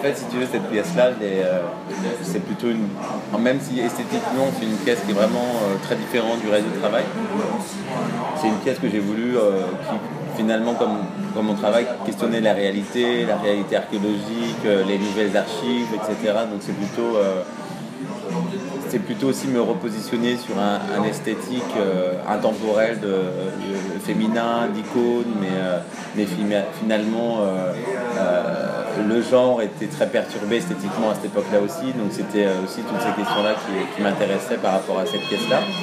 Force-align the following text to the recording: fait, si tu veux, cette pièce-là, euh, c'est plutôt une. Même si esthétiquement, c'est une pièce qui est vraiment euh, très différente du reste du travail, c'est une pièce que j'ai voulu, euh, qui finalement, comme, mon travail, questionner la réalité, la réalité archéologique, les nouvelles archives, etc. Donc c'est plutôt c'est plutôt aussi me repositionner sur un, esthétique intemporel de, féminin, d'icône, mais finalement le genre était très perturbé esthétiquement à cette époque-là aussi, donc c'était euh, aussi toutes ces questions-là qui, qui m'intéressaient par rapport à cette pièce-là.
fait, 0.00 0.16
si 0.16 0.24
tu 0.26 0.36
veux, 0.38 0.46
cette 0.50 0.68
pièce-là, 0.70 1.10
euh, 1.22 1.60
c'est 2.22 2.42
plutôt 2.44 2.68
une. 2.68 2.88
Même 3.38 3.58
si 3.60 3.80
esthétiquement, 3.80 4.48
c'est 4.58 4.66
une 4.66 4.76
pièce 4.76 5.00
qui 5.04 5.10
est 5.10 5.14
vraiment 5.14 5.60
euh, 5.62 5.76
très 5.82 5.96
différente 5.96 6.40
du 6.40 6.48
reste 6.48 6.66
du 6.66 6.78
travail, 6.78 7.04
c'est 8.40 8.48
une 8.48 8.58
pièce 8.58 8.78
que 8.78 8.88
j'ai 8.88 8.98
voulu, 8.98 9.36
euh, 9.36 9.62
qui 9.88 9.96
finalement, 10.36 10.74
comme, 10.74 11.44
mon 11.44 11.54
travail, 11.54 11.86
questionner 12.06 12.40
la 12.40 12.54
réalité, 12.54 13.26
la 13.26 13.36
réalité 13.36 13.76
archéologique, 13.76 14.64
les 14.64 14.98
nouvelles 14.98 15.36
archives, 15.36 15.88
etc. 15.94 16.38
Donc 16.50 16.60
c'est 16.60 16.72
plutôt 16.72 17.18
c'est 18.88 18.98
plutôt 19.00 19.28
aussi 19.28 19.46
me 19.48 19.60
repositionner 19.60 20.36
sur 20.36 20.54
un, 20.58 21.04
esthétique 21.04 21.74
intemporel 22.28 23.00
de, 23.00 23.16
féminin, 24.00 24.68
d'icône, 24.72 25.34
mais 26.16 26.26
finalement 26.80 27.40
le 29.08 29.22
genre 29.22 29.62
était 29.62 29.86
très 29.86 30.06
perturbé 30.06 30.56
esthétiquement 30.56 31.10
à 31.10 31.14
cette 31.14 31.26
époque-là 31.26 31.60
aussi, 31.60 31.92
donc 31.92 32.10
c'était 32.10 32.46
euh, 32.46 32.64
aussi 32.64 32.82
toutes 32.82 33.00
ces 33.00 33.12
questions-là 33.16 33.54
qui, 33.54 33.96
qui 33.96 34.02
m'intéressaient 34.02 34.58
par 34.58 34.72
rapport 34.72 34.98
à 34.98 35.06
cette 35.06 35.22
pièce-là. 35.22 35.60